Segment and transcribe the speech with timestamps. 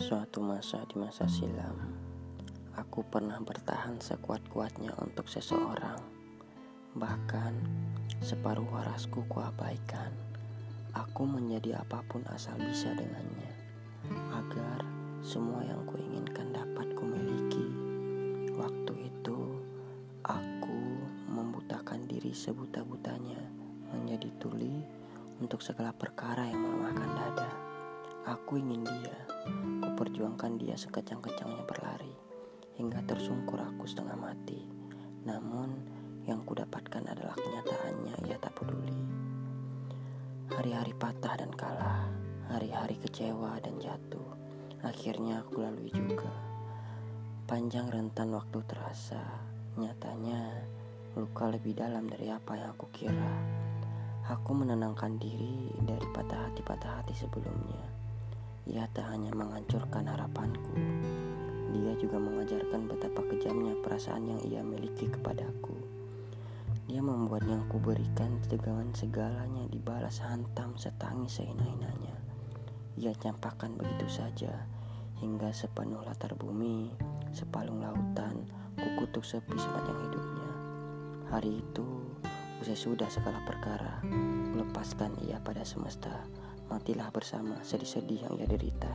[0.00, 1.76] Suatu masa di masa silam,
[2.72, 6.00] aku pernah bertahan sekuat-kuatnya untuk seseorang.
[6.96, 7.52] Bahkan
[8.24, 10.08] separuh warasku kuabaikan.
[10.96, 13.52] Aku menjadi apa pun asal bisa dengannya,
[14.32, 14.88] agar
[15.20, 17.68] semua yang kuinginkan dapat kumiliki.
[18.56, 19.60] Waktu itu,
[20.24, 20.80] aku
[21.28, 23.44] membutakan diri sebuta-butanya
[23.92, 24.80] menjadi tuli
[25.44, 27.69] untuk segala perkara yang melemahkan dada.
[28.28, 29.16] Aku ingin dia,
[29.80, 32.12] kuperjuangkan dia sekejang-kejangnya berlari,
[32.76, 34.60] hingga tersungkur aku setengah mati.
[35.24, 35.72] Namun,
[36.28, 39.00] yang kudapatkan adalah kenyataannya ia tak peduli.
[40.52, 42.12] Hari-hari patah dan kalah,
[42.52, 44.36] hari-hari kecewa dan jatuh,
[44.84, 46.28] akhirnya aku lalui juga.
[47.48, 49.24] Panjang rentan waktu terasa,
[49.80, 50.60] nyatanya
[51.16, 53.32] luka lebih dalam dari apa yang aku kira.
[54.28, 58.09] Aku menenangkan diri dari patah hati-patah hati sebelumnya.
[58.70, 60.78] Ia tak hanya menghancurkan harapanku,
[61.74, 65.74] dia juga mengajarkan betapa kejamnya perasaan yang ia miliki kepadaku.
[66.86, 72.14] Dia membuat yang kuberikan dengan segalanya dibalas hantam setangis sehina-hinanya.
[72.94, 74.54] Ia campakkan begitu saja,
[75.18, 76.94] hingga sepenuh latar bumi,
[77.34, 78.46] sepalung lautan,
[78.78, 80.50] kukutuk sepi sepanjang hidupnya.
[81.26, 81.86] Hari itu,
[82.62, 83.98] usai sudah segala perkara,
[84.54, 86.22] lepaskan ia pada semesta
[86.70, 88.92] matilah bersama sedih-sedih yang ia derita.